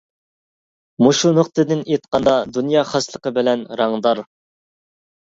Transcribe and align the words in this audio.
مۇشۇ 1.07 1.33
نۇقتىدىن 1.39 1.85
ئېيتقاندا، 1.85 2.35
دۇنيا 2.57 2.87
خاسلىقى 2.95 3.37
بىلەن 3.39 3.71
رەڭدار. 3.85 4.29